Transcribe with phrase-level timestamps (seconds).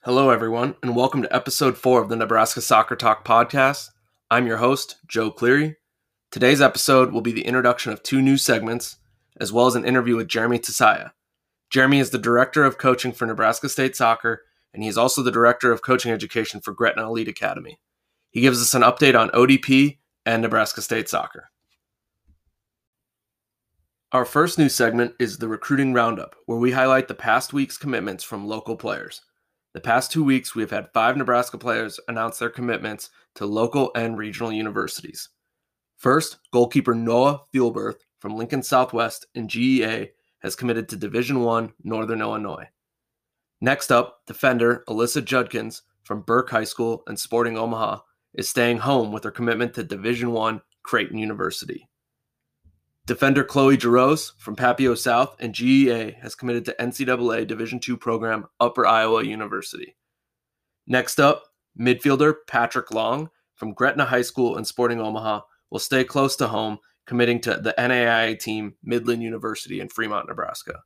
[0.00, 3.90] Hello, everyone, and welcome to episode four of the Nebraska Soccer Talk podcast.
[4.30, 5.76] I'm your host, Joe Cleary.
[6.30, 8.96] Today's episode will be the introduction of two new segments,
[9.38, 11.10] as well as an interview with Jeremy Tosaya.
[11.68, 14.40] Jeremy is the director of coaching for Nebraska State Soccer,
[14.74, 17.78] and he is also the director of coaching education for Gretna Elite Academy.
[18.30, 21.50] He gives us an update on ODP and Nebraska State Soccer.
[24.10, 28.22] Our first new segment is the Recruiting Roundup, where we highlight the past week's commitments
[28.22, 29.22] from local players.
[29.72, 33.90] The past two weeks, we have had five Nebraska players announce their commitments to local
[33.96, 35.30] and regional universities.
[35.96, 40.10] First, goalkeeper Noah Fuelberth from Lincoln Southwest in GEA
[40.40, 42.68] has committed to Division One Northern Illinois.
[43.60, 48.00] Next up, defender Alyssa Judkins from Burke High School and Sporting Omaha
[48.34, 51.88] is staying home with her commitment to Division One Creighton University.
[53.06, 58.46] Defender Chloe Jaros from Papio South and GEA has committed to NCAA Division II program
[58.60, 59.94] Upper Iowa University.
[60.86, 61.44] Next up,
[61.78, 66.78] midfielder Patrick Long from Gretna High School and Sporting Omaha will stay close to home,
[67.06, 70.80] committing to the NAIA team Midland University in Fremont, Nebraska.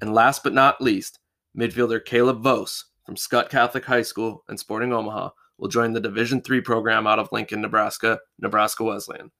[0.00, 1.18] And last but not least,
[1.56, 6.42] midfielder Caleb Vos from Skutt Catholic High School and Sporting Omaha will join the Division
[6.48, 9.30] III program out of Lincoln, Nebraska, Nebraska Wesleyan.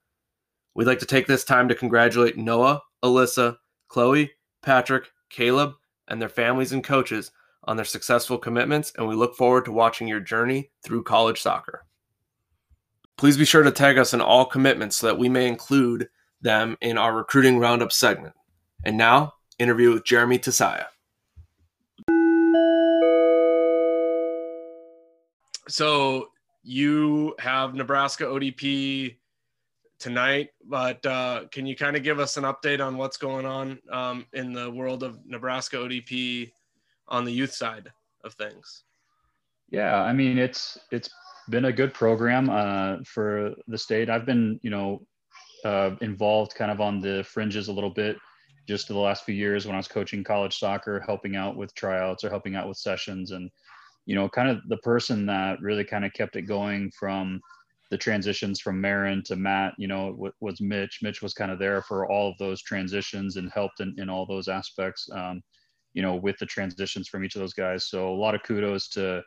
[0.75, 5.73] We'd like to take this time to congratulate Noah, Alyssa, Chloe, Patrick, Caleb,
[6.07, 7.31] and their families and coaches
[7.65, 11.85] on their successful commitments, and we look forward to watching your journey through college soccer.
[13.17, 16.09] Please be sure to tag us in all commitments so that we may include
[16.41, 18.33] them in our recruiting roundup segment.
[18.83, 20.85] And now, interview with Jeremy Tosaya.
[25.73, 26.27] So,
[26.61, 29.15] you have Nebraska ODP
[29.97, 33.79] tonight, but uh, can you kind of give us an update on what's going on
[33.91, 36.51] um, in the world of Nebraska ODP
[37.07, 37.91] on the youth side
[38.23, 38.83] of things?
[39.71, 41.09] Yeah, I mean it's it's
[41.49, 44.11] been a good program uh, for the state.
[44.11, 45.01] I've been you know
[45.65, 48.17] uh, involved kind of on the fringes a little bit
[48.67, 52.23] just the last few years when I was coaching college soccer, helping out with tryouts
[52.23, 53.49] or helping out with sessions, and
[54.05, 57.41] you know kind of the person that really kind of kept it going from
[57.93, 61.01] the transitions from Marin to Matt, you know, was Mitch.
[61.03, 64.25] Mitch was kind of there for all of those transitions and helped in, in all
[64.25, 65.43] those aspects, um,
[65.93, 67.89] you know, with the transitions from each of those guys.
[67.89, 69.21] So a lot of kudos to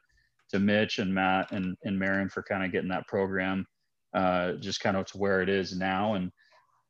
[0.51, 3.65] to Mitch and Matt and, and Marin for kind of getting that program
[4.15, 6.15] uh, just kind of to where it is now.
[6.15, 6.33] And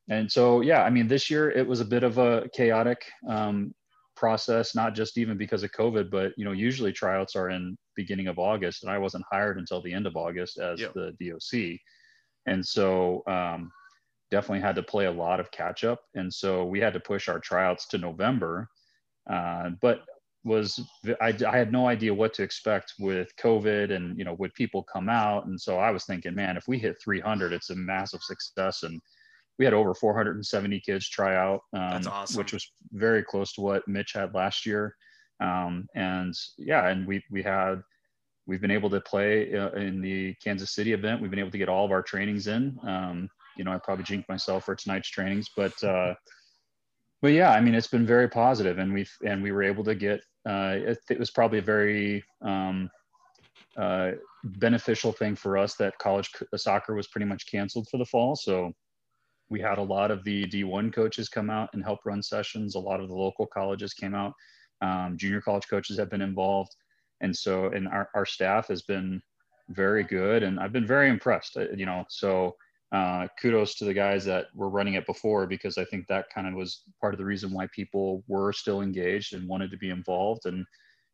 [0.08, 3.74] and so yeah, I mean, this year it was a bit of a chaotic um,
[4.16, 8.26] process, not just even because of COVID, but you know, usually tryouts are in beginning
[8.26, 10.94] of August, and I wasn't hired until the end of August as yep.
[10.94, 11.78] the DOC,
[12.46, 13.70] and so um,
[14.30, 17.28] definitely had to play a lot of catch up, and so we had to push
[17.28, 18.68] our tryouts to November,
[19.30, 20.00] uh, but
[20.44, 20.80] was
[21.20, 24.82] I, I had no idea what to expect with COVID and you know would people
[24.84, 28.22] come out, and so I was thinking, man, if we hit 300, it's a massive
[28.22, 29.00] success, and
[29.58, 32.38] we had over 470 kids try out, um, awesome.
[32.38, 34.94] which was very close to what Mitch had last year.
[35.40, 37.82] Um, and yeah, and we we had
[38.46, 41.20] we've been able to play uh, in the Kansas City event.
[41.20, 42.78] We've been able to get all of our trainings in.
[42.86, 46.14] Um, you know, I probably jinked myself for tonight's trainings, but uh,
[47.22, 49.94] but yeah, I mean, it's been very positive, and we've and we were able to
[49.94, 50.20] get.
[50.48, 52.88] Uh, it, it was probably a very um,
[53.76, 54.12] uh,
[54.44, 58.36] beneficial thing for us that college soccer was pretty much canceled for the fall.
[58.36, 58.72] So
[59.48, 62.74] we had a lot of the D1 coaches come out and help run sessions.
[62.74, 64.32] A lot of the local colleges came out.
[64.82, 66.74] Um, junior college coaches have been involved.
[67.20, 69.22] And so, and our, our staff has been
[69.70, 70.42] very good.
[70.42, 72.56] And I've been very impressed, uh, you know, so
[72.92, 76.46] uh, kudos to the guys that were running it before, because I think that kind
[76.46, 79.90] of was part of the reason why people were still engaged and wanted to be
[79.90, 80.46] involved.
[80.46, 80.64] And,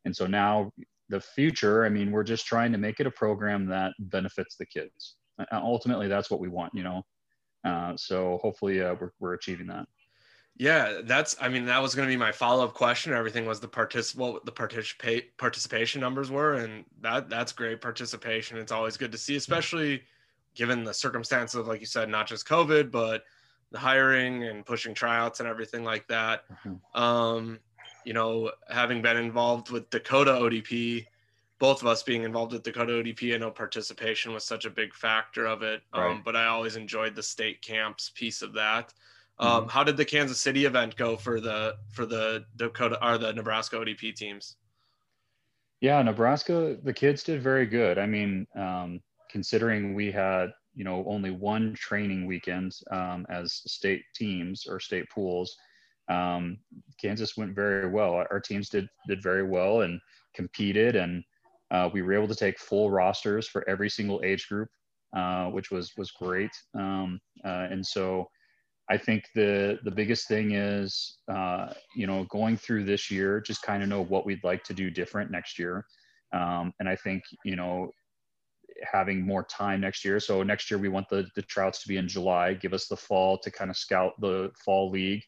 [0.04, 0.72] and so now
[1.08, 4.66] the future, I mean, we're just trying to make it a program that benefits the
[4.66, 5.16] kids.
[5.52, 7.02] Ultimately, that's what we want, you know,
[7.64, 9.86] uh, so hopefully uh, we're, we're achieving that.
[10.56, 11.34] Yeah, that's.
[11.40, 13.12] I mean, that was going to be my follow up question.
[13.14, 18.58] Everything was the particip what the participate participation numbers were, and that that's great participation.
[18.58, 20.02] It's always good to see, especially
[20.54, 23.24] given the circumstances of, like you said, not just COVID, but
[23.70, 26.44] the hiring and pushing tryouts and everything like that.
[26.66, 27.02] Mm-hmm.
[27.02, 27.58] Um,
[28.04, 31.06] you know, having been involved with Dakota ODP,
[31.62, 34.92] both of us being involved with Dakota ODP, I know participation was such a big
[34.92, 35.80] factor of it.
[35.92, 38.92] Um, but I always enjoyed the state camps piece of that.
[39.38, 39.68] Um, mm-hmm.
[39.68, 43.76] How did the Kansas City event go for the for the Dakota or the Nebraska
[43.76, 44.56] ODP teams?
[45.80, 47.96] Yeah, Nebraska, the kids did very good.
[47.96, 49.00] I mean, um,
[49.30, 55.08] considering we had you know only one training weekend um, as state teams or state
[55.14, 55.56] pools,
[56.08, 56.58] um,
[57.00, 58.14] Kansas went very well.
[58.14, 60.00] Our teams did did very well and
[60.34, 61.22] competed, and
[61.72, 64.68] uh, we were able to take full rosters for every single age group,
[65.16, 66.50] uh, which was was great.
[66.78, 68.28] Um, uh, and so,
[68.90, 73.62] I think the the biggest thing is, uh, you know, going through this year, just
[73.62, 75.86] kind of know what we'd like to do different next year.
[76.34, 77.90] Um, and I think you know
[78.90, 80.20] having more time next year.
[80.20, 82.96] So next year we want the the tryouts to be in July, give us the
[82.96, 85.22] fall to kind of scout the fall league,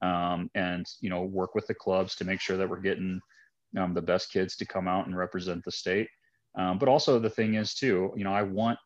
[0.00, 3.20] um, and you know work with the clubs to make sure that we're getting
[3.76, 6.08] um, the best kids to come out and represent the state.
[6.56, 8.78] Um, but also the thing is too, you know, I want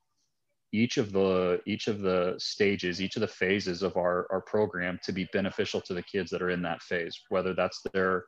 [0.73, 4.99] each of the each of the stages, each of the phases of our our program
[5.05, 8.25] to be beneficial to the kids that are in that phase, whether that's their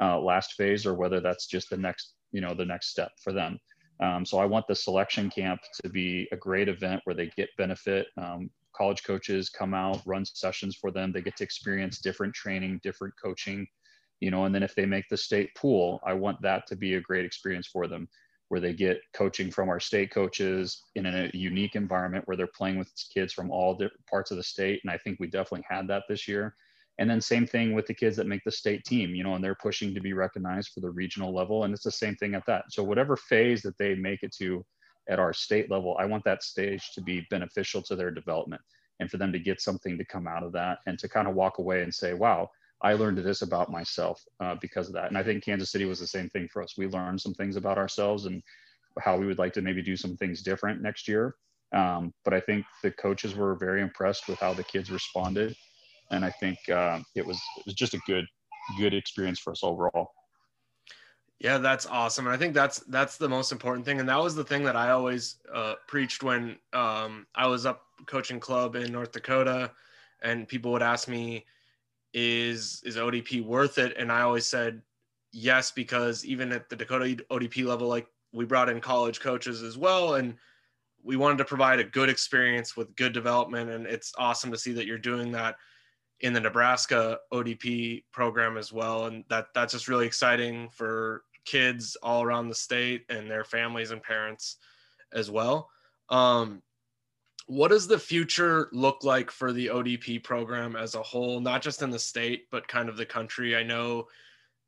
[0.00, 3.32] uh, last phase or whether that's just the next you know the next step for
[3.32, 3.58] them.
[4.00, 7.50] Um, so I want the selection camp to be a great event where they get
[7.56, 8.06] benefit.
[8.16, 11.12] Um, college coaches come out, run sessions for them.
[11.12, 13.66] They get to experience different training, different coaching,
[14.22, 16.94] you know, and then if they make the state pool, I want that to be
[16.94, 18.08] a great experience for them
[18.50, 22.78] where they get coaching from our state coaches in a unique environment where they're playing
[22.78, 24.80] with kids from all different parts of the state.
[24.84, 26.54] And I think we definitely had that this year.
[26.98, 29.42] And then same thing with the kids that make the state team, you know, and
[29.42, 31.64] they're pushing to be recognized for the regional level.
[31.64, 32.66] And it's the same thing at that.
[32.70, 34.64] So whatever phase that they make it to
[35.08, 38.62] at our state level, I want that stage to be beneficial to their development
[39.00, 41.34] and for them to get something to come out of that and to kind of
[41.34, 42.48] walk away and say, wow,
[42.82, 45.06] I learned this about myself uh, because of that.
[45.08, 46.74] And I think Kansas City was the same thing for us.
[46.76, 48.42] We learned some things about ourselves and
[49.00, 51.36] how we would like to maybe do some things different next year.
[51.72, 55.56] Um, but I think the coaches were very impressed with how the kids responded
[56.12, 58.26] and I think uh, it was it was just a good
[58.78, 60.12] good experience for us overall.
[61.40, 62.26] Yeah, that's awesome.
[62.26, 63.98] And I think that's that's the most important thing.
[63.98, 67.86] And that was the thing that I always uh, preached when um, I was up
[68.06, 69.72] coaching club in North Dakota,
[70.22, 71.44] and people would ask me,
[72.14, 74.82] "Is is ODP worth it?" And I always said,
[75.32, 79.76] "Yes," because even at the Dakota ODP level, like we brought in college coaches as
[79.76, 80.36] well, and
[81.02, 83.70] we wanted to provide a good experience with good development.
[83.70, 85.56] And it's awesome to see that you're doing that
[86.20, 89.06] in the Nebraska ODP program as well.
[89.06, 93.90] And that that's just really exciting for kids all around the state and their families
[93.90, 94.58] and parents
[95.12, 95.68] as well.
[96.08, 96.62] Um,
[97.46, 101.82] what does the future look like for the ODP program as a whole, not just
[101.82, 103.56] in the state, but kind of the country?
[103.56, 104.08] I know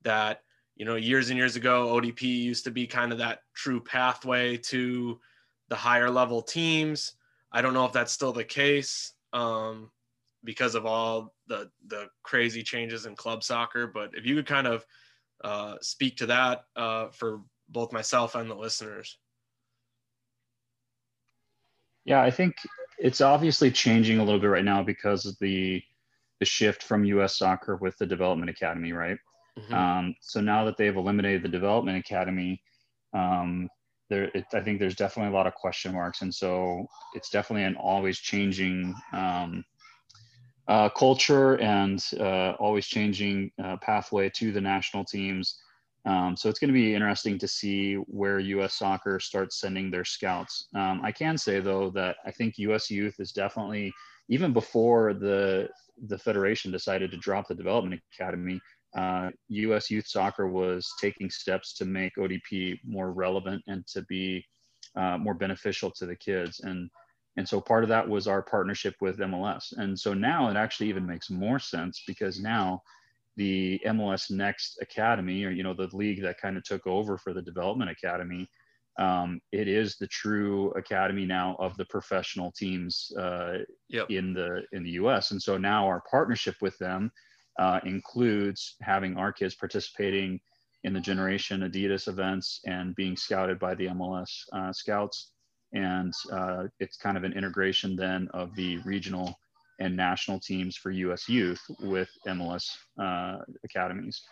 [0.02, 0.42] that,
[0.76, 4.56] you know, years and years ago, ODP used to be kind of that true pathway
[4.56, 5.20] to
[5.68, 7.12] the higher level teams.
[7.52, 9.12] I don't know if that's still the case.
[9.32, 9.90] Um,
[10.44, 13.86] because of all the the crazy changes in club soccer.
[13.86, 14.84] But if you could kind of
[15.42, 19.18] uh, speak to that uh, for both myself and the listeners.
[22.04, 22.56] Yeah, I think
[22.98, 25.82] it's obviously changing a little bit right now because of the
[26.40, 27.38] the shift from U.S.
[27.38, 29.17] Soccer with the Development Academy, right?
[29.58, 29.74] Mm-hmm.
[29.74, 32.60] Um, so now that they've eliminated the Development Academy,
[33.12, 33.69] um,
[34.10, 37.64] there it, I think there's definitely a lot of question marks, and so it's definitely
[37.64, 39.64] an always changing um,
[40.69, 45.58] uh, culture and uh, always changing uh, pathway to the national teams.
[46.06, 48.75] Um, so it's going to be interesting to see where U.S.
[48.75, 50.69] Soccer starts sending their scouts.
[50.75, 52.91] Um, I can say though that I think U.S.
[52.91, 53.93] Youth is definitely
[54.29, 55.69] even before the
[56.08, 58.61] the federation decided to drop the development academy.
[59.49, 59.91] U.S.
[59.91, 64.44] Uh, Youth Soccer was taking steps to make ODP more relevant and to be
[64.96, 66.91] uh, more beneficial to the kids and
[67.37, 69.73] and so part of that was our partnership with MLS.
[69.77, 72.82] And so now it actually even makes more sense because now
[73.36, 77.32] the MLS Next Academy, or you know, the league that kind of took over for
[77.32, 78.48] the Development Academy,
[78.98, 84.08] um, it is the true academy now of the professional teams uh, yep.
[84.10, 85.32] in the in the U.S.
[85.32, 87.10] And so now our partnership with them
[87.58, 90.41] uh, includes having our kids participating
[90.84, 95.32] in the Generation Adidas events and being scouted by the MLS uh, scouts
[95.74, 99.34] and uh, it's kind of an integration then of the regional
[99.81, 101.28] and national teams for U.S.
[101.28, 102.64] youth with MLS
[103.00, 104.22] uh, academies.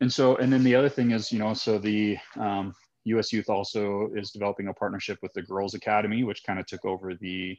[0.00, 2.74] And so, and then the other thing is, you know, so the um,
[3.04, 3.32] U.S.
[3.32, 7.14] Youth also is developing a partnership with the Girls Academy, which kind of took over
[7.14, 7.56] the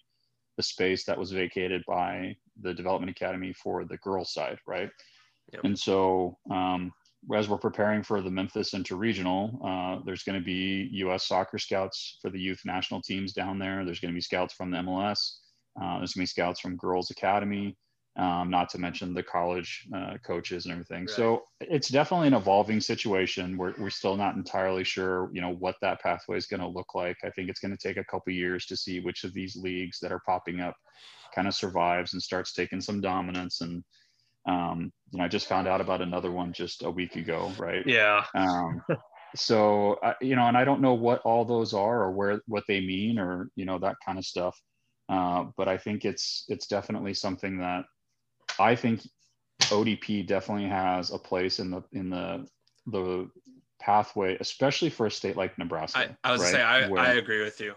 [0.57, 4.89] the space that was vacated by the Development Academy for the girls side, right?
[5.53, 5.63] Yep.
[5.63, 6.91] And so, um,
[7.35, 11.27] as we're preparing for the Memphis Interregional, uh, there's going to be U.S.
[11.27, 13.85] soccer scouts for the youth national teams down there.
[13.85, 15.37] There's going to be scouts from the MLS.
[15.81, 17.75] Uh, there's going to be scouts from Girls Academy.
[18.17, 21.01] um, not to mention the college uh, coaches and everything.
[21.01, 21.09] Right.
[21.09, 23.57] So it's definitely an evolving situation.
[23.57, 26.95] We're, we're still not entirely sure, you know, what that pathway is going to look
[26.95, 27.17] like.
[27.23, 29.99] I think it's going to take a couple years to see which of these leagues
[29.99, 30.75] that are popping up
[31.35, 33.61] kind of survives and starts taking some dominance.
[33.61, 33.83] And,
[34.49, 37.85] um, you know, I just found out about another one just a week ago, right?
[37.85, 38.23] Yeah.
[38.33, 38.81] Um,
[39.35, 42.63] so, uh, you know, and I don't know what all those are or where, what
[42.67, 44.59] they mean or, you know, that kind of stuff.
[45.09, 47.85] Uh, but I think it's, it's definitely something that,
[48.59, 49.01] I think
[49.59, 52.47] ODP definitely has a place in the in the
[52.87, 53.29] the
[53.79, 56.15] pathway, especially for a state like Nebraska.
[56.23, 56.51] I, I was right?
[56.51, 57.73] say I, Where, I agree with you.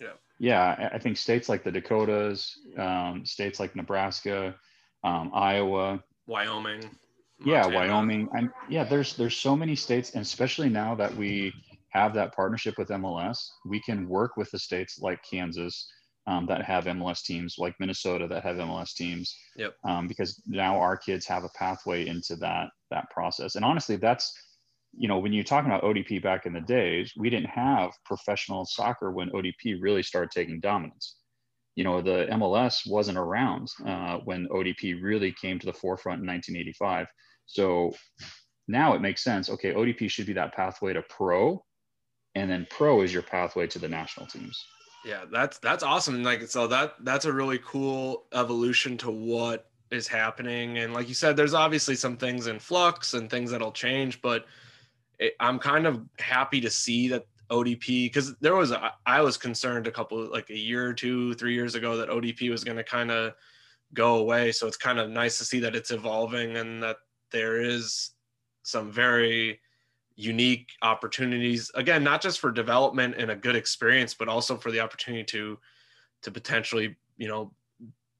[0.00, 0.12] Yeah.
[0.38, 4.54] Yeah, I think states like the Dakotas, um, states like Nebraska,
[5.02, 6.88] um, Iowa, Wyoming.
[7.40, 7.44] Montana.
[7.44, 8.28] Yeah, Wyoming.
[8.34, 11.52] And yeah, there's there's so many states, and especially now that we
[11.90, 15.90] have that partnership with MLS, we can work with the states like Kansas
[16.28, 19.34] um, that have MLS teams, like Minnesota that have MLS teams.
[19.56, 19.74] Yep.
[19.84, 23.56] Um, because now our kids have a pathway into that that process.
[23.56, 24.32] And honestly, that's
[24.92, 28.66] you know when you're talking about ODP back in the days, we didn't have professional
[28.66, 31.16] soccer when ODP really started taking dominance.
[31.76, 36.26] You know, the MLS wasn't around uh, when ODP really came to the forefront in
[36.26, 37.06] 1985.
[37.46, 37.94] So
[38.66, 39.48] now it makes sense.
[39.48, 41.64] Okay, ODP should be that pathway to pro,
[42.34, 44.62] and then pro is your pathway to the national teams.
[45.04, 46.22] Yeah, that's that's awesome.
[46.22, 50.78] Like so that that's a really cool evolution to what is happening.
[50.78, 54.46] And like you said, there's obviously some things in flux and things that'll change, but
[55.18, 59.36] it, I'm kind of happy to see that ODP because there was a, I was
[59.36, 62.76] concerned a couple like a year or two, three years ago that ODP was going
[62.76, 63.32] to kind of
[63.94, 64.52] go away.
[64.52, 66.96] So it's kind of nice to see that it's evolving and that
[67.32, 68.10] there is
[68.62, 69.60] some very
[70.20, 74.80] unique opportunities again not just for development and a good experience but also for the
[74.80, 75.56] opportunity to
[76.22, 77.52] to potentially you know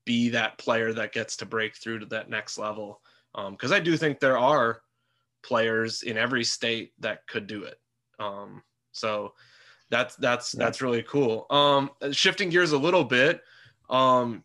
[0.09, 3.02] be that player that gets to break through to that next level.
[3.50, 4.81] Because um, i do think there are
[5.43, 7.78] players in every state that could do it.
[8.19, 8.62] Um,
[8.93, 9.35] so
[9.90, 10.64] that's that's yeah.
[10.64, 11.47] that's really cool.
[11.50, 13.43] Um, shifting gears a little bit
[13.90, 14.45] um,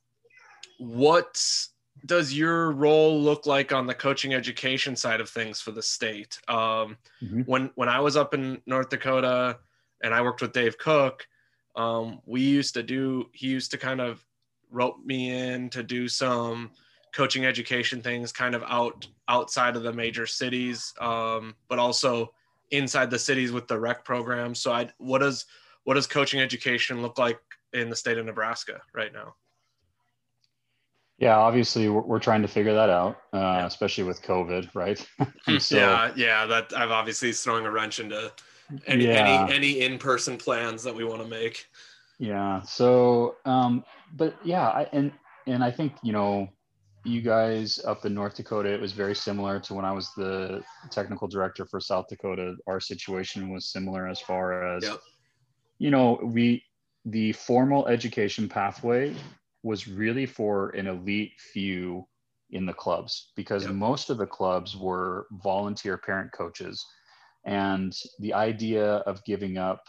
[0.79, 1.69] what's
[2.05, 6.39] does your role look like on the coaching education side of things for the state?
[6.47, 7.41] Um, mm-hmm.
[7.41, 9.59] When when I was up in North Dakota
[10.01, 11.27] and I worked with Dave Cook,
[11.75, 13.29] um, we used to do.
[13.33, 14.25] He used to kind of
[14.69, 16.71] rope me in to do some
[17.13, 22.33] coaching education things, kind of out outside of the major cities, um, but also
[22.71, 24.53] inside the cities with the rec program.
[24.55, 25.45] So, I what does
[25.85, 27.39] what does coaching education look like
[27.71, 29.35] in the state of Nebraska right now?
[31.23, 33.65] Yeah, obviously we're, we're trying to figure that out, uh, yeah.
[33.65, 34.97] especially with COVID, right?
[35.59, 36.45] so, yeah, yeah.
[36.45, 38.29] That I've obviously throwing a wrench into
[38.87, 39.45] any yeah.
[39.45, 41.65] any, any in-person plans that we want to make.
[42.19, 42.61] Yeah.
[42.63, 43.85] So, um,
[44.17, 45.13] but yeah, I, and
[45.47, 46.49] and I think you know,
[47.05, 50.61] you guys up in North Dakota, it was very similar to when I was the
[50.91, 52.55] technical director for South Dakota.
[52.67, 54.99] Our situation was similar as far as, yep.
[55.79, 56.65] you know, we
[57.05, 59.15] the formal education pathway
[59.63, 62.05] was really for an elite few
[62.51, 63.73] in the clubs because yep.
[63.73, 66.85] most of the clubs were volunteer parent coaches
[67.45, 69.83] and the idea of giving up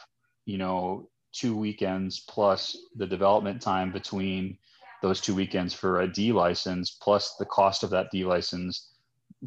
[0.46, 4.56] you know two weekends plus the development time between
[5.02, 8.92] those two weekends for a D license plus the cost of that D license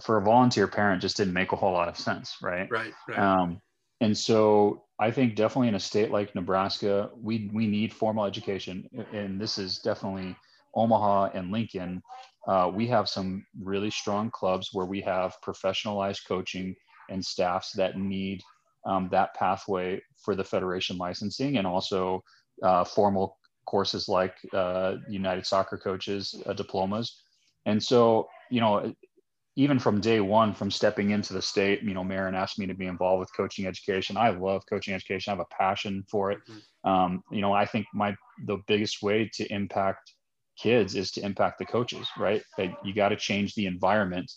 [0.04, 3.20] for a volunteer parent just didn't make a whole lot of sense right right, right.
[3.20, 3.62] Um,
[4.00, 8.90] and so I think definitely in a state like Nebraska, we we need formal education,
[9.14, 10.36] and this is definitely
[10.76, 12.02] Omaha and Lincoln.
[12.48, 16.76] Uh, we have some really strong clubs where we have professionalized coaching
[17.10, 18.42] and staffs that need
[18.86, 22.24] um, that pathway for the federation licensing, and also
[22.64, 23.38] uh, formal
[23.68, 27.22] courses like uh, United Soccer Coaches uh, diplomas.
[27.66, 28.94] And so, you know,
[29.58, 32.76] even from day one, from stepping into the state, you know, Marin asked me to
[32.76, 34.16] be involved with coaching education.
[34.16, 35.32] I love coaching education.
[35.32, 36.38] I have a passion for it.
[36.48, 36.90] Mm-hmm.
[36.90, 40.14] Um, you know, I think my the biggest way to impact
[40.60, 42.44] kids is to impact the coaches, right?
[42.60, 44.32] That you got to change the environment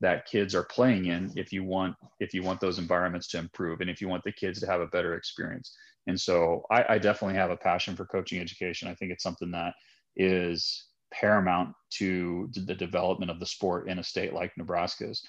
[0.00, 3.80] that kids are playing in if you want if you want those environments to improve
[3.80, 5.72] and if you want the kids to have a better experience.
[6.08, 8.88] And so I, I definitely have a passion for coaching education.
[8.88, 9.74] I think it's something that
[10.16, 15.22] is paramount to the development of the sport in a state like Nebraska's.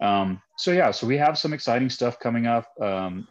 [0.00, 2.66] Um, so yeah, so we have some exciting stuff coming up.
[2.80, 3.26] Um,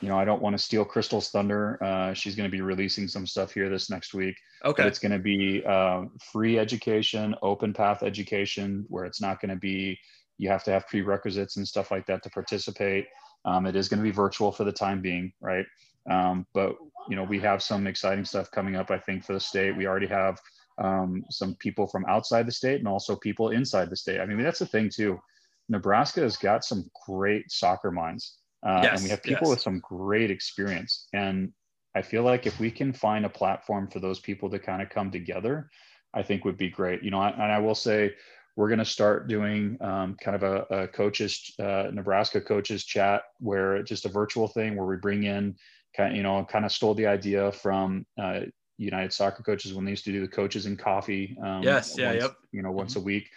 [0.00, 1.82] you know, I don't want to steal Crystal's thunder.
[1.82, 4.36] Uh, she's going to be releasing some stuff here this next week.
[4.64, 4.86] Okay.
[4.86, 9.56] it's going to be uh, free education, open path education, where it's not going to
[9.56, 9.98] be
[10.38, 13.06] you have to have prerequisites and stuff like that to participate.
[13.44, 15.66] Um, it is going to be virtual for the time being, right?
[16.10, 16.76] Um, but
[17.08, 18.90] you know, we have some exciting stuff coming up.
[18.90, 20.40] I think for the state, we already have
[20.78, 24.20] um, some people from outside the state and also people inside the state.
[24.20, 25.20] I mean, that's the thing too.
[25.68, 29.50] Nebraska has got some great soccer minds, uh, yes, and we have people yes.
[29.50, 31.08] with some great experience.
[31.12, 31.52] And
[31.94, 34.90] I feel like if we can find a platform for those people to kind of
[34.90, 35.70] come together,
[36.12, 37.02] I think would be great.
[37.02, 38.14] You know, and I will say
[38.56, 43.22] we're going to start doing um, kind of a, a coaches, uh, Nebraska coaches chat,
[43.38, 45.56] where just a virtual thing where we bring in,
[45.96, 48.40] kind of, you know, kind of stole the idea from uh,
[48.78, 51.36] United Soccer Coaches when they used to do the coaches and coffee.
[51.42, 52.36] Um, yes, yeah, once, yep.
[52.52, 53.00] You know, once mm-hmm.
[53.00, 53.30] a week.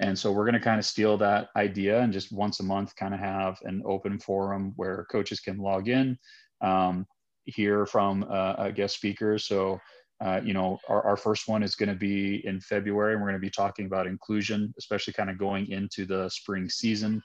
[0.00, 2.96] And so we're going to kind of steal that idea and just once a month
[2.96, 6.18] kind of have an open forum where coaches can log in,
[6.60, 7.06] um,
[7.44, 9.38] hear from uh, a guest speaker.
[9.38, 9.78] So
[10.22, 13.28] uh, you know, our, our first one is going to be in February, and we're
[13.28, 17.20] going to be talking about inclusion, especially kind of going into the spring season.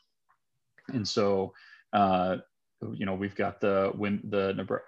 [0.94, 1.54] And so,
[1.94, 2.38] uh,
[2.96, 3.92] you know, we've got the
[4.30, 4.82] the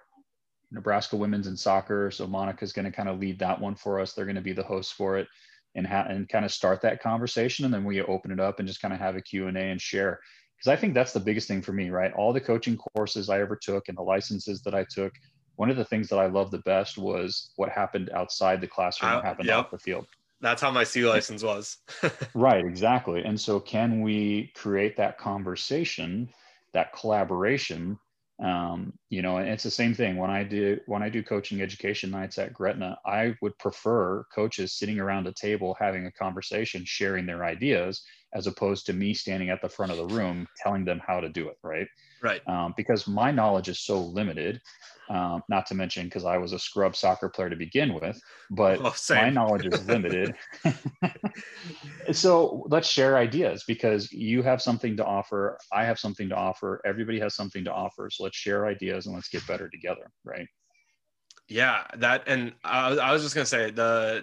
[0.70, 2.10] Nebraska women's in soccer.
[2.10, 4.12] So Monica's going to kind of lead that one for us.
[4.12, 5.26] They're going to be the hosts for it,
[5.74, 8.68] and ha- and kind of start that conversation, and then we open it up and
[8.68, 10.20] just kind of have a Q and A and share.
[10.56, 12.12] Because I think that's the biggest thing for me, right?
[12.12, 15.12] All the coaching courses I ever took and the licenses that I took
[15.60, 19.12] one of the things that I loved the best was what happened outside the classroom,
[19.16, 19.58] what happened yep.
[19.58, 20.06] off the field.
[20.40, 21.76] That's how my C license was.
[22.34, 23.22] right, exactly.
[23.22, 26.30] And so, can we create that conversation,
[26.72, 27.98] that collaboration?
[28.42, 31.60] Um, you know, and it's the same thing when I do when I do coaching
[31.60, 32.98] education nights at Gretna.
[33.04, 38.02] I would prefer coaches sitting around a table having a conversation, sharing their ideas,
[38.34, 41.28] as opposed to me standing at the front of the room telling them how to
[41.28, 41.58] do it.
[41.62, 41.86] Right.
[42.22, 42.46] Right.
[42.46, 44.60] Um, because my knowledge is so limited
[45.10, 48.78] um, not to mention because I was a scrub soccer player to begin with, but
[48.80, 50.36] oh, my knowledge is limited.
[52.12, 55.58] so let's share ideas because you have something to offer.
[55.72, 56.80] I have something to offer.
[56.84, 58.08] Everybody has something to offer.
[58.08, 60.12] So let's share ideas and let's get better together.
[60.24, 60.46] Right.
[61.48, 61.82] Yeah.
[61.96, 64.22] That, and I, I was just going to say the,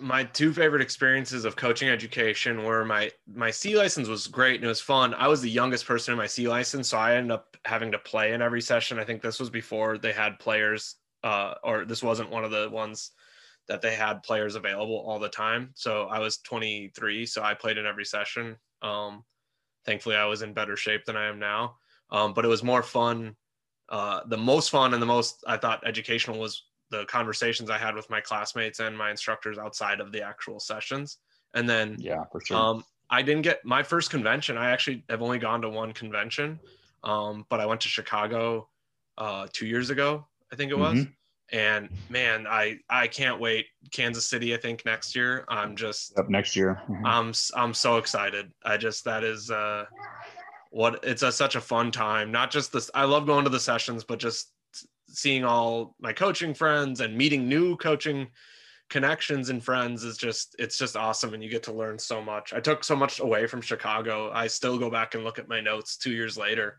[0.00, 4.64] my two favorite experiences of coaching education were my my C license was great and
[4.64, 5.14] it was fun.
[5.14, 7.98] I was the youngest person in my C license, so I ended up having to
[7.98, 8.98] play in every session.
[8.98, 12.68] I think this was before they had players, uh, or this wasn't one of the
[12.70, 13.12] ones
[13.68, 15.70] that they had players available all the time.
[15.74, 18.56] So I was 23, so I played in every session.
[18.82, 19.24] Um,
[19.84, 21.76] thankfully, I was in better shape than I am now.
[22.10, 23.36] Um, but it was more fun.
[23.90, 27.94] Uh, the most fun and the most I thought educational was the conversations I had
[27.94, 31.18] with my classmates and my instructors outside of the actual sessions.
[31.54, 32.56] And then, yeah, for sure.
[32.56, 34.58] Um, I didn't get my first convention.
[34.58, 36.60] I actually have only gone to one convention,
[37.04, 38.68] um, but I went to Chicago
[39.16, 40.98] uh, two years ago, I think it was.
[40.98, 41.10] Mm-hmm.
[41.50, 43.66] And man, I I can't wait.
[43.90, 45.46] Kansas City, I think next year.
[45.48, 46.82] I'm just up next year.
[46.90, 47.06] Mm-hmm.
[47.06, 48.52] I'm I'm so excited.
[48.66, 49.86] I just that is uh,
[50.70, 52.30] what it's a, such a fun time.
[52.30, 52.90] Not just this.
[52.94, 54.52] I love going to the sessions, but just
[55.08, 58.28] seeing all my coaching friends and meeting new coaching
[58.88, 62.52] connections and friends is just it's just awesome and you get to learn so much.
[62.52, 64.30] I took so much away from chicago.
[64.32, 66.78] I still go back and look at my notes two years later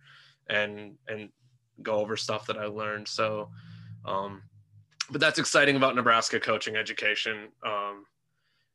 [0.50, 1.30] and and
[1.82, 3.08] go over stuff that i learned.
[3.08, 3.50] So
[4.06, 4.42] um
[5.12, 7.50] but that's exciting about nebraska coaching education.
[7.66, 8.06] Um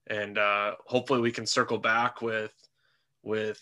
[0.07, 2.55] and uh hopefully we can circle back with
[3.23, 3.61] with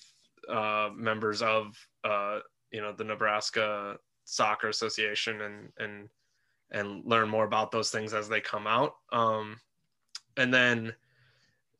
[0.49, 3.97] uh members of uh you know the nebraska
[4.33, 6.09] soccer association and and
[6.71, 8.95] and learn more about those things as they come out.
[9.13, 9.61] Um,
[10.37, 10.95] and then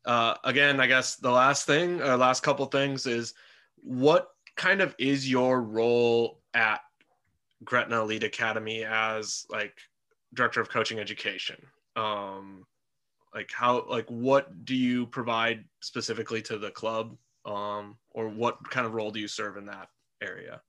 [0.05, 3.33] uh, again i guess the last thing or last couple things is
[3.77, 6.81] what kind of is your role at
[7.63, 9.73] gretna elite academy as like
[10.33, 11.57] director of coaching education?
[11.95, 12.65] Um,
[13.33, 17.15] like how like what do you provide specifically to the club?
[17.45, 19.89] Um, or what kind of role do you serve in that
[20.21, 20.61] area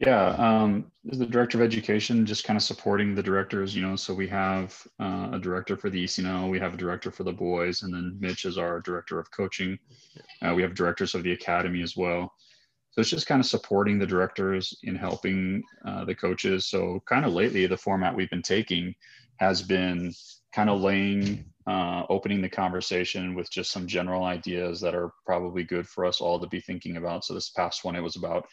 [0.00, 3.96] Yeah, um, as the director of education, just kind of supporting the directors, you know.
[3.96, 7.34] So we have uh, a director for the ECNL, we have a director for the
[7.34, 9.78] boys, and then Mitch is our director of coaching.
[10.40, 12.32] Uh, we have directors of the academy as well.
[12.92, 16.66] So it's just kind of supporting the directors in helping uh, the coaches.
[16.66, 18.94] So kind of lately, the format we've been taking
[19.36, 20.14] has been
[20.54, 25.62] kind of laying, uh, opening the conversation with just some general ideas that are probably
[25.62, 27.22] good for us all to be thinking about.
[27.22, 28.48] So this past one, it was about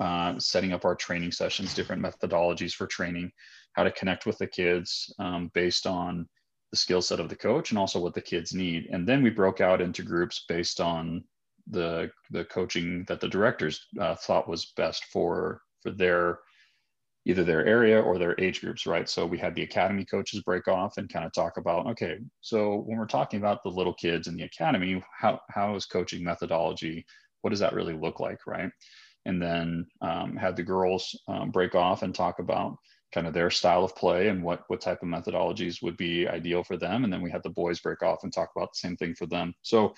[0.00, 3.30] uh, setting up our training sessions, different methodologies for training,
[3.74, 6.28] how to connect with the kids um, based on
[6.70, 8.88] the skill set of the coach and also what the kids need.
[8.90, 11.24] And then we broke out into groups based on
[11.68, 16.40] the the coaching that the directors uh, thought was best for for their
[17.24, 19.08] either their area or their age groups, right?
[19.08, 22.78] So we had the academy coaches break off and kind of talk about, okay, so
[22.78, 27.04] when we're talking about the little kids in the academy, how how is coaching methodology?
[27.42, 28.70] What does that really look like, right?
[29.26, 32.76] And then um, had the girls um, break off and talk about
[33.12, 36.64] kind of their style of play and what what type of methodologies would be ideal
[36.64, 37.04] for them.
[37.04, 39.26] And then we had the boys break off and talk about the same thing for
[39.26, 39.54] them.
[39.62, 39.94] So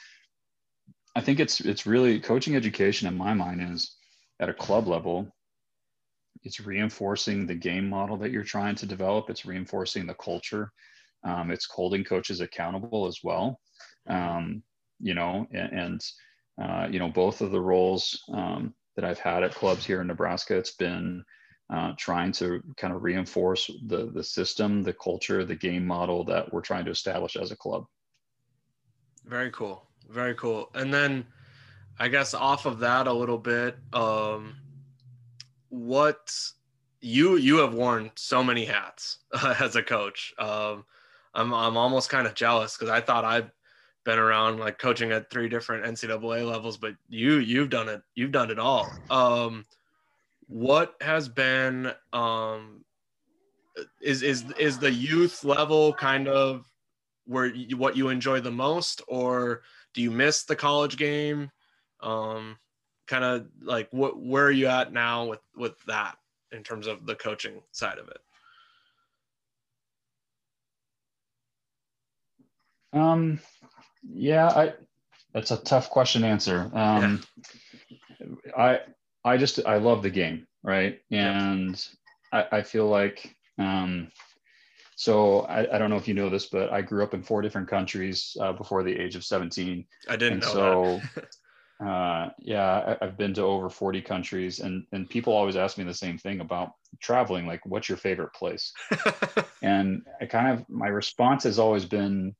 [1.16, 3.94] i think it's it's really coaching education in my mind is
[4.40, 5.32] at a club level
[6.42, 9.30] it's reinforcing the game model that you're trying to develop.
[9.30, 10.72] It's reinforcing the culture.
[11.22, 13.60] Um, it's holding coaches accountable as well.
[14.10, 14.62] Um,
[15.00, 16.04] you know and, and
[16.62, 20.06] uh, you know both of the roles um, that i've had at clubs here in
[20.06, 21.24] nebraska it's been
[21.70, 26.52] uh, trying to kind of reinforce the the system, the culture, the game model that
[26.52, 27.86] we're trying to establish as a club.
[29.24, 30.70] Very cool, very cool.
[30.74, 31.26] And then,
[31.98, 34.56] I guess off of that a little bit, um,
[35.70, 36.38] what
[37.00, 40.34] you you have worn so many hats uh, as a coach.
[40.38, 40.84] Um,
[41.34, 43.50] I'm I'm almost kind of jealous because I thought I've
[44.04, 48.32] been around like coaching at three different NCAA levels, but you you've done it you've
[48.32, 49.00] done it all.
[49.10, 49.64] Um,
[50.46, 52.84] what has been um
[54.00, 56.66] is is is the youth level kind of
[57.26, 59.62] where you, what you enjoy the most or
[59.94, 61.50] do you miss the college game
[62.00, 62.56] um
[63.06, 66.16] kind of like what where are you at now with with that
[66.52, 68.18] in terms of the coaching side of it
[72.92, 73.40] um
[74.08, 74.72] yeah i
[75.32, 77.22] that's a tough question to answer um
[78.56, 78.80] i
[79.24, 81.00] I just I love the game, right?
[81.10, 81.82] And
[82.32, 84.10] I, I feel like um,
[84.96, 87.40] so I, I don't know if you know this, but I grew up in four
[87.40, 89.84] different countries uh, before the age of 17.
[90.08, 91.00] I didn't and know so,
[91.80, 91.86] that.
[91.86, 95.84] uh, yeah, I, have been to over 40 countries, and and people always ask me
[95.84, 97.46] the same thing about traveling.
[97.46, 98.72] Like, what's your favorite place?
[99.62, 102.34] and I kind of my response has always been,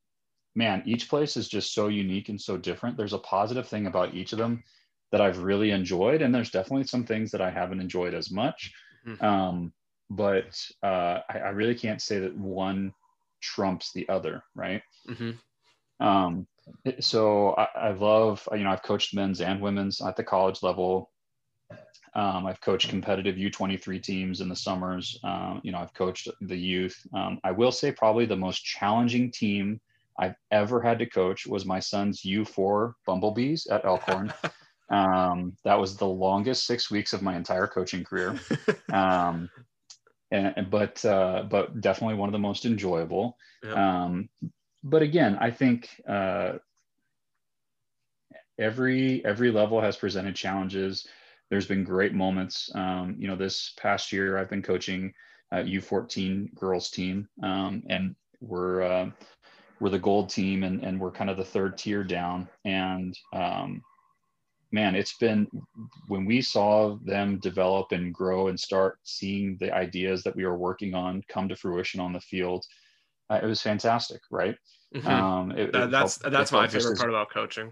[0.55, 2.97] man, each place is just so unique and so different.
[2.97, 4.63] There's a positive thing about each of them
[5.11, 8.73] that I've really enjoyed, and there's definitely some things that I haven't enjoyed as much.
[9.05, 9.23] Mm-hmm.
[9.23, 9.73] Um,
[10.09, 12.93] but uh, I, I, really can't say that one
[13.41, 14.81] trumps the other, right?
[15.07, 16.05] Mm-hmm.
[16.05, 16.47] Um,
[16.99, 21.11] so I, I, love, you know, I've coached men's and women's at the college level.
[22.15, 25.19] Um, I've coached competitive U23 teams in the summers.
[25.23, 26.95] Um, you know, I've coached the youth.
[27.13, 29.81] Um, I will say probably the most challenging team
[30.17, 34.33] I've ever had to coach was my son's U4 Bumblebees at Elkhorn.
[34.89, 38.39] Um, that was the longest six weeks of my entire coaching career.
[38.93, 39.49] Um,
[40.31, 43.37] and, but uh, but definitely one of the most enjoyable.
[43.73, 44.29] Um,
[44.83, 46.53] but again, I think uh,
[48.59, 51.07] every every level has presented challenges.
[51.49, 52.69] There's been great moments.
[52.75, 55.13] Um, you know, this past year I've been coaching
[55.65, 59.09] U fourteen girls team, um, and we're uh,
[59.79, 62.47] we're the gold team, and, and we're kind of the third tier down.
[62.63, 63.81] And um,
[64.71, 65.47] man, it's been
[66.07, 70.57] when we saw them develop and grow and start seeing the ideas that we were
[70.57, 72.65] working on come to fruition on the field.
[73.29, 74.55] Uh, it was fantastic, right?
[74.93, 75.07] Mm-hmm.
[75.07, 77.71] Um, it, that, that's helped, that's my favorite part about coaching.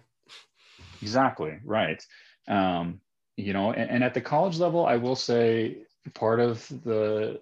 [1.01, 2.03] Exactly right.
[2.47, 2.99] Um,
[3.37, 5.77] you know, and, and at the college level, I will say
[6.13, 7.39] part of the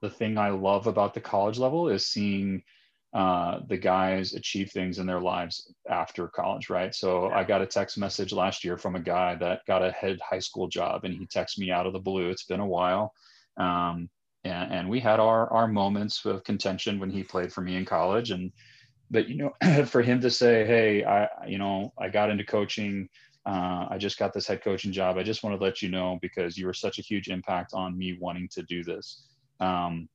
[0.00, 2.62] the thing I love about the college level is seeing
[3.14, 6.94] uh, the guys achieve things in their lives after college, right?
[6.94, 10.18] So I got a text message last year from a guy that got a head
[10.20, 12.28] high school job, and he texted me out of the blue.
[12.28, 13.14] It's been a while,
[13.56, 14.10] um,
[14.44, 17.86] and, and we had our our moments of contention when he played for me in
[17.86, 18.52] college, and
[19.10, 23.08] but you know, for him to say, "Hey, I you know I got into coaching."
[23.46, 25.16] Uh, I just got this head coaching job.
[25.16, 27.96] I just want to let you know because you were such a huge impact on
[27.96, 29.24] me wanting to do this.
[29.60, 30.10] Um,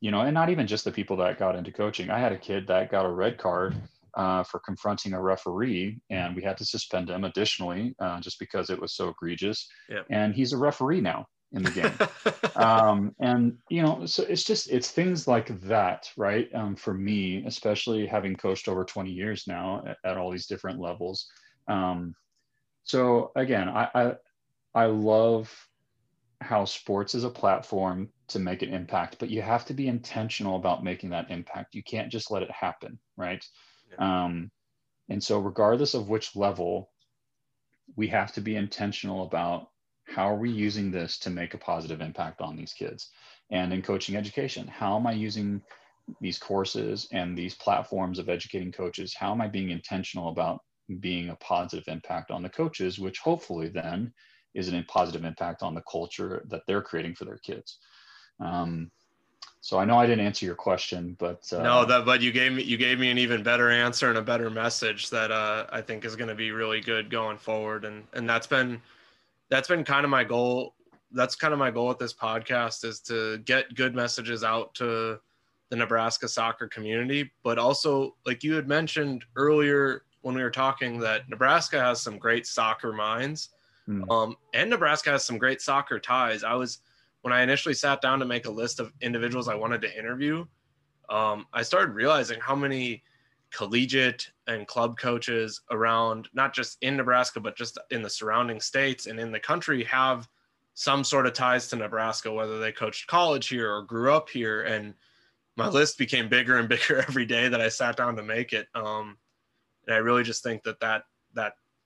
[0.00, 2.10] you know, and not even just the people that got into coaching.
[2.10, 3.76] I had a kid that got a red card
[4.14, 8.70] uh, for confronting a referee, and we had to suspend him additionally uh, just because
[8.70, 9.68] it was so egregious.
[9.88, 10.06] Yep.
[10.10, 12.56] And he's a referee now in the game.
[12.56, 16.48] um, and you know, so it's just it's things like that, right?
[16.54, 20.80] Um, for me, especially having coached over 20 years now at, at all these different
[20.80, 21.28] levels.
[21.68, 22.14] Um,
[22.84, 24.12] so again, I, I
[24.74, 25.67] I love
[26.40, 30.56] how sports is a platform to make an impact, but you have to be intentional
[30.56, 31.74] about making that impact.
[31.74, 33.44] You can't just let it happen, right?
[33.90, 34.24] Yeah.
[34.24, 34.50] Um,
[35.08, 36.90] and so, regardless of which level,
[37.96, 39.70] we have to be intentional about
[40.06, 43.10] how are we using this to make a positive impact on these kids.
[43.50, 45.62] And in coaching education, how am I using
[46.20, 49.14] these courses and these platforms of educating coaches?
[49.14, 50.60] How am I being intentional about
[51.00, 54.12] being a positive impact on the coaches, which hopefully then
[54.54, 57.78] is it a positive impact on the culture that they're creating for their kids.
[58.40, 58.90] Um,
[59.60, 62.52] so I know I didn't answer your question, but uh, no, that but you gave
[62.52, 65.80] me you gave me an even better answer and a better message that uh, I
[65.80, 68.80] think is going to be really good going forward, and and that's been
[69.50, 70.74] that's been kind of my goal
[71.12, 75.18] that's kind of my goal with this podcast is to get good messages out to
[75.70, 80.98] the Nebraska soccer community, but also like you had mentioned earlier when we were talking
[81.00, 83.50] that Nebraska has some great soccer minds.
[83.88, 84.10] Mm.
[84.10, 86.44] Um, and Nebraska has some great soccer ties.
[86.44, 86.78] I was
[87.22, 90.46] when I initially sat down to make a list of individuals I wanted to interview,
[91.08, 93.02] um, I started realizing how many
[93.50, 99.06] collegiate and club coaches around not just in Nebraska but just in the surrounding states
[99.06, 100.28] and in the country have
[100.78, 104.62] some sort of ties to Nebraska, whether they coached college here or grew up here.
[104.62, 104.94] And
[105.56, 108.68] my list became bigger and bigger every day that I sat down to make it.
[108.76, 109.18] Um,
[109.86, 111.02] and I really just think that that that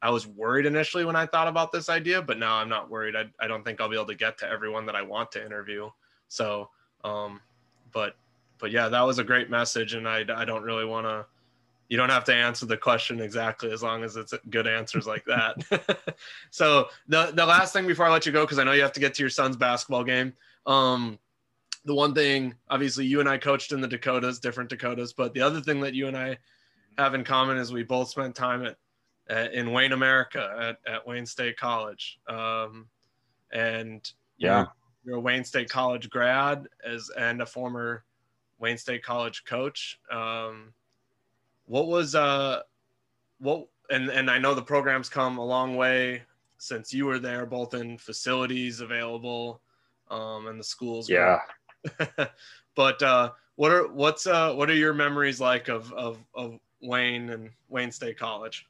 [0.02, 3.14] I was worried initially when I thought about this idea, but now I'm not worried.
[3.14, 5.46] I, I don't think I'll be able to get to everyone that I want to
[5.46, 5.88] interview.
[6.26, 6.70] So,
[7.04, 7.40] um,
[7.92, 8.16] but
[8.58, 11.24] but yeah, that was a great message, and I I don't really want to.
[11.88, 15.24] You don't have to answer the question exactly as long as it's good answers like
[15.26, 16.16] that.
[16.50, 18.94] so the the last thing before I let you go, because I know you have
[18.94, 20.32] to get to your son's basketball game.
[20.66, 21.18] Um,
[21.84, 25.42] the one thing, obviously, you and I coached in the Dakotas, different Dakotas, but the
[25.42, 26.38] other thing that you and I
[26.98, 28.76] have in common is we both spent time at,
[29.32, 32.20] at in Wayne, America, at, at Wayne State College.
[32.28, 32.86] Um,
[33.52, 34.68] and yeah, you're,
[35.04, 38.04] you're, a Wayne State College grad as and a former
[38.58, 39.98] Wayne State College coach.
[40.10, 40.72] Um,
[41.66, 42.60] what was uh,
[43.38, 46.22] what and and I know the program's come a long way
[46.58, 49.60] since you were there, both in facilities available,
[50.10, 51.08] um, and the schools.
[51.08, 51.40] Yeah.
[52.76, 57.30] but uh, what are what's uh, what are your memories like of of of Wayne
[57.30, 58.66] and Wayne State College?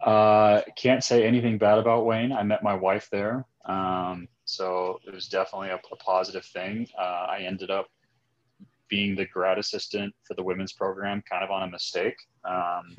[0.00, 2.32] Uh, can't say anything bad about Wayne.
[2.32, 3.46] I met my wife there.
[3.64, 6.88] Um, so it was definitely a, a positive thing.
[6.98, 7.88] Uh, I ended up
[8.88, 12.16] being the grad assistant for the women's program kind of on a mistake.
[12.44, 12.96] Um,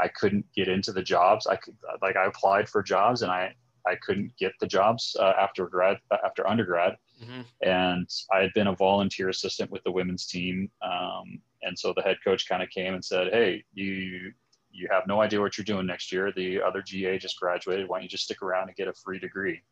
[0.00, 1.46] I couldn't get into the jobs.
[1.46, 3.54] I could, like, I applied for jobs and I,
[3.86, 6.96] I couldn't get the jobs uh, after grad, after undergrad.
[7.22, 7.40] Mm-hmm.
[7.62, 10.70] And I had been a volunteer assistant with the women's team.
[10.82, 14.32] Um, and so the head coach kind of came and said, Hey, you,
[14.70, 16.32] you have no idea what you're doing next year.
[16.32, 17.88] The other GA just graduated.
[17.88, 19.62] Why don't you just stick around and get a free degree?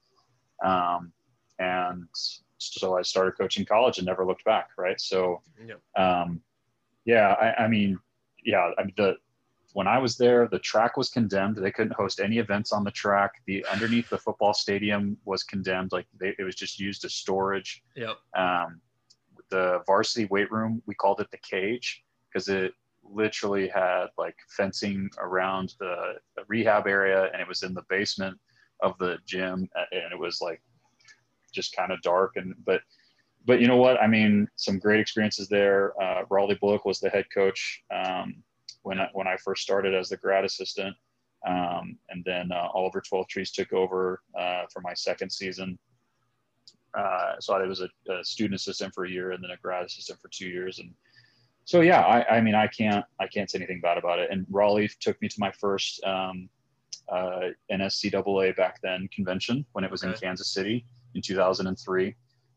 [0.65, 1.13] Um,
[1.59, 2.05] and
[2.59, 4.71] so I started coaching college and never looked back.
[4.79, 5.01] Right.
[5.01, 5.43] So,
[5.97, 6.41] um,
[7.05, 7.99] yeah, I, I, mean,
[8.45, 9.17] yeah, I mean, the,
[9.73, 11.57] when I was there, the track was condemned.
[11.57, 13.33] They couldn't host any events on the track.
[13.47, 15.93] The underneath the football stadium was condemned.
[15.93, 17.83] Like they, it was just used as storage.
[17.95, 18.17] Yep.
[18.37, 18.81] Um,
[19.51, 22.73] the varsity weight room, we called it the cage because it
[23.11, 28.39] literally had like fencing around the, the rehab area and it was in the basement
[28.83, 30.61] of the gym and it was like
[31.53, 32.81] just kind of dark and but
[33.47, 34.03] but you know what?
[34.03, 35.93] I mean some great experiences there.
[36.03, 38.43] Uh, raleigh bullock was the head coach um,
[38.83, 40.95] when I, when I first started as the grad assistant.
[41.47, 45.79] Um, and then uh, oliver Trees took over uh, for my second season.
[46.97, 49.85] Uh, so i was a, a, student assistant for a year and then a grad
[49.85, 50.91] assistant for two years and
[51.67, 54.47] so yeah I, I mean i can't i can't say anything bad about it and
[54.51, 56.49] raleigh took me to my first um,
[57.09, 60.13] uh, NSCAA back then convention when it was okay.
[60.13, 62.15] in Kansas City in 2003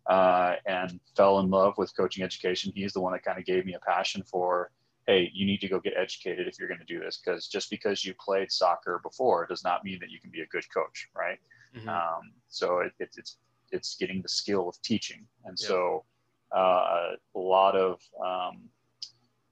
[0.10, 2.72] uh, and fell in love with coaching education.
[2.76, 4.72] He's the one that kind of gave me a passion for,
[5.08, 7.70] hey, you need to go get educated if you're going to do this because just
[7.70, 11.08] because you played soccer before does not mean that you can be a good coach,
[11.16, 11.38] right?
[11.78, 11.90] Mm-hmm.
[11.90, 13.38] Um, so it, it, it's
[13.72, 15.68] it's getting the skill of teaching, and yeah.
[15.68, 16.06] so
[16.52, 18.64] uh, a lot of um,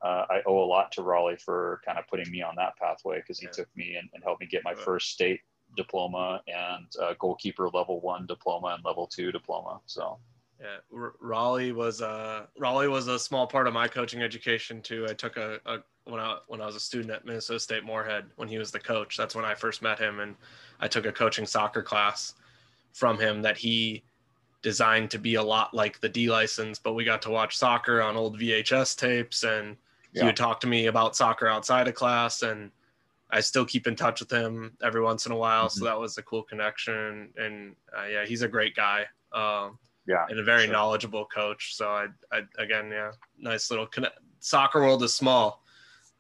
[0.01, 3.17] uh, I owe a lot to Raleigh for kind of putting me on that pathway
[3.17, 3.51] because he yeah.
[3.51, 5.41] took me and, and, helped me get my first state
[5.75, 9.79] diploma and uh, goalkeeper level one diploma and level two diploma.
[9.85, 10.19] So.
[10.59, 14.81] Yeah, R- Raleigh was a uh, Raleigh was a small part of my coaching education
[14.81, 15.05] too.
[15.07, 18.25] I took a, a when I when I was a student at Minnesota State Moorhead
[18.37, 19.17] when he was the coach.
[19.17, 20.35] That's when I first met him, and
[20.79, 22.33] I took a coaching soccer class
[22.93, 24.03] from him that he
[24.63, 26.79] designed to be a lot like the D license.
[26.79, 29.77] But we got to watch soccer on old VHS tapes, and
[30.19, 32.71] he would talk to me about soccer outside of class and
[33.29, 35.65] I still keep in touch with him every once in a while.
[35.65, 35.79] Mm-hmm.
[35.79, 37.29] So that was a cool connection.
[37.37, 39.05] And uh, yeah, he's a great guy.
[39.33, 39.77] Um,
[40.07, 40.25] yeah.
[40.29, 40.71] And a very sure.
[40.71, 41.75] knowledgeable coach.
[41.75, 43.87] So I, I, again, yeah, nice little.
[44.39, 45.63] Soccer world is small,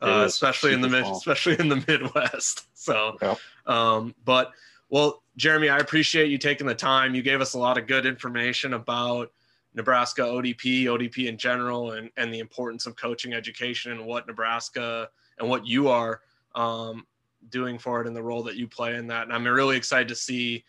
[0.01, 2.67] uh, is especially in the mid, especially in the Midwest.
[2.73, 3.35] So, yeah.
[3.65, 4.51] um, but
[4.89, 7.15] well, Jeremy, I appreciate you taking the time.
[7.15, 9.31] You gave us a lot of good information about
[9.73, 15.09] Nebraska ODP, ODP in general, and, and the importance of coaching education and what Nebraska
[15.39, 16.21] and what you are
[16.55, 17.05] um,
[17.49, 19.23] doing for it and the role that you play in that.
[19.23, 20.63] And I'm really excited to see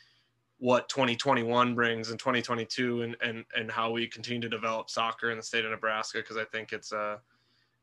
[0.58, 5.36] what 2021 brings and 2022 and, and, and how we continue to develop soccer in
[5.36, 6.22] the state of Nebraska.
[6.22, 7.20] Cause I think it's a,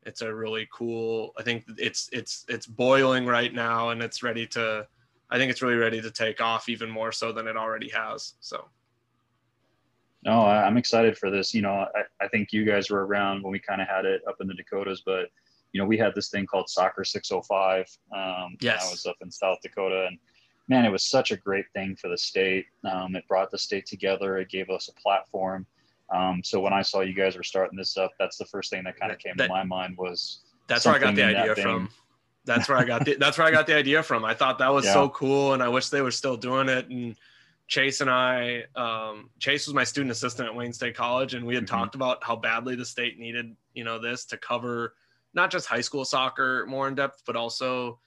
[0.04, 4.46] it's a really cool, I think it's, it's, it's boiling right now and it's ready
[4.48, 4.86] to,
[5.30, 8.34] I think it's really ready to take off even more so than it already has.
[8.40, 8.68] So.
[10.26, 11.54] No, I'm excited for this.
[11.54, 14.22] You know, I, I think you guys were around when we kind of had it
[14.28, 15.28] up in the Dakotas, but
[15.72, 17.86] you know, we had this thing called Soccer 605.
[18.12, 18.88] Um, yes.
[18.88, 20.18] I was up in South Dakota, and
[20.68, 22.66] man, it was such a great thing for the state.
[22.90, 24.38] Um, it brought the state together.
[24.38, 25.64] It gave us a platform.
[26.12, 28.82] Um, so when I saw you guys were starting this up, that's the first thing
[28.82, 30.40] that kind of came that, to my mind was.
[30.66, 31.88] That's where I got the idea from.
[32.44, 34.24] That's where I got the, that's where I got the idea from.
[34.24, 34.92] I thought that was yeah.
[34.92, 36.88] so cool, and I wish they were still doing it.
[36.88, 37.16] And
[37.68, 41.54] Chase and I, um, Chase was my student assistant at Wayne State College, and we
[41.54, 41.76] had mm-hmm.
[41.76, 44.94] talked about how badly the state needed, you know, this to cover
[45.34, 47.98] not just high school soccer more in depth, but also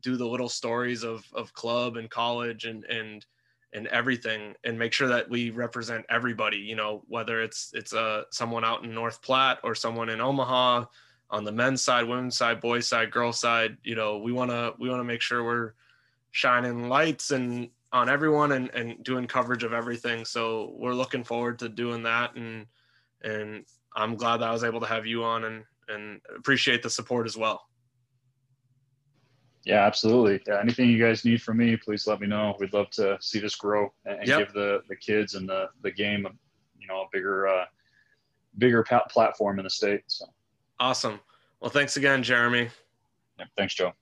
[0.00, 3.26] do the little stories of of club and college and and
[3.72, 8.00] and everything and make sure that we represent everybody you know whether it's it's a
[8.00, 10.84] uh, someone out in north platte or someone in omaha
[11.30, 14.72] on the men's side women's side boys side girls side you know we want to
[14.78, 15.72] we want to make sure we're
[16.30, 21.58] shining lights and on everyone and, and doing coverage of everything so we're looking forward
[21.58, 22.66] to doing that and
[23.22, 23.64] and
[23.96, 27.26] i'm glad that i was able to have you on and and appreciate the support
[27.26, 27.68] as well
[29.68, 30.40] yeah, absolutely.
[30.46, 32.56] Yeah, anything you guys need from me, please let me know.
[32.58, 34.38] We'd love to see this grow and, yep.
[34.38, 36.26] give the the kids and the the game,
[36.78, 37.66] you know, a bigger uh,
[38.56, 40.04] bigger platform in the state.
[40.06, 40.24] So
[40.80, 41.20] awesome.
[41.60, 42.70] Well, thanks again, Jeremy.
[43.38, 43.92] Yeah, thanks, Joe.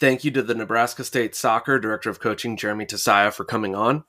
[0.00, 4.04] Thank you to the Nebraska State Soccer Director of Coaching, Jeremy Tosaya, for coming on.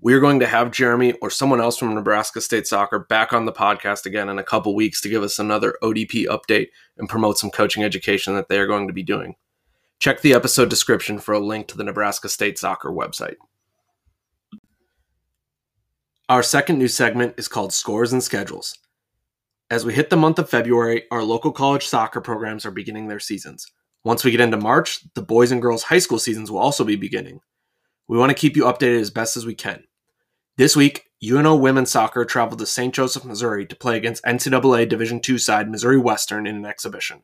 [0.00, 3.52] We're going to have Jeremy or someone else from Nebraska State Soccer back on the
[3.52, 7.50] podcast again in a couple weeks to give us another ODP update and promote some
[7.50, 9.34] coaching education that they are going to be doing.
[9.98, 13.36] Check the episode description for a link to the Nebraska State Soccer website.
[16.30, 18.78] Our second new segment is called Scores and Schedules.
[19.70, 23.20] As we hit the month of February, our local college soccer programs are beginning their
[23.20, 23.70] seasons.
[24.04, 26.94] Once we get into March, the boys and girls high school seasons will also be
[26.94, 27.40] beginning.
[28.06, 29.84] We want to keep you updated as best as we can.
[30.58, 32.94] This week, UNO women's soccer traveled to St.
[32.94, 37.22] Joseph, Missouri to play against NCAA Division II side Missouri Western in an exhibition.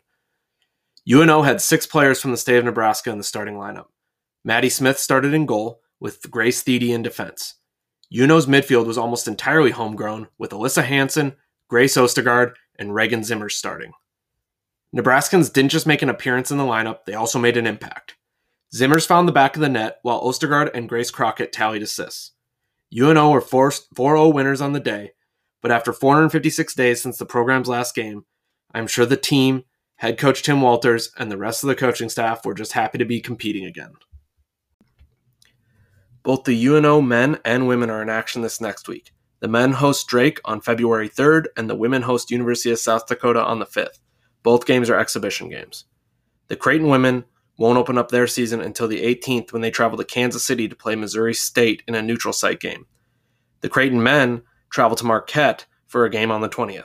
[1.09, 3.87] UNO had six players from the state of Nebraska in the starting lineup.
[4.43, 7.57] Maddie Smith started in goal, with Grace Thiede in defense.
[8.13, 11.37] UNO's midfield was almost entirely homegrown, with Alyssa Hanson,
[11.69, 13.93] Grace Ostergaard, and Reagan Zimmer starting.
[14.95, 18.17] Nebraskans didn't just make an appearance in the lineup, they also made an impact.
[18.75, 22.33] Zimmers found the back of the net, while Ostergaard and Grace Crockett tallied assists.
[22.97, 25.13] UNO were 4 0 winners on the day,
[25.63, 28.25] but after 456 days since the program's last game,
[28.75, 29.65] I'm sure the team,
[29.97, 33.05] head coach Tim Walters, and the rest of the coaching staff were just happy to
[33.05, 33.93] be competing again.
[36.23, 39.13] Both the UNO men and women are in action this next week.
[39.41, 43.43] The men host Drake on February 3rd, and the women host University of South Dakota
[43.43, 43.99] on the 5th.
[44.43, 45.85] Both games are exhibition games.
[46.49, 47.25] The Creighton women
[47.57, 50.75] won't open up their season until the 18th when they travel to Kansas City to
[50.75, 52.87] play Missouri State in a neutral site game.
[53.61, 56.85] The Creighton men travel to Marquette for a game on the 20th.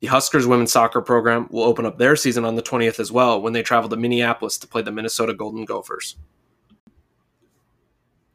[0.00, 3.42] The Huskers women's soccer program will open up their season on the 20th as well
[3.42, 6.16] when they travel to Minneapolis to play the Minnesota Golden Gophers.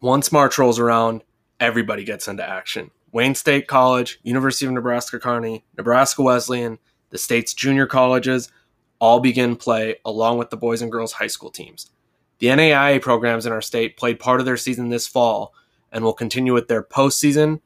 [0.01, 1.23] Once March rolls around,
[1.61, 2.91] everybody gets into action.
[3.13, 6.79] Wayne State College, University of Nebraska Kearney, Nebraska Wesleyan,
[7.13, 8.51] the state's junior colleges,
[8.97, 11.91] all begin play along with the boys and girls high school teams.
[12.39, 15.53] The NAIA programs in our state played part of their season this fall
[15.91, 17.61] and will continue with their postseason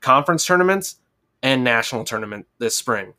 [0.00, 0.96] conference tournaments
[1.42, 3.12] and national tournament this spring.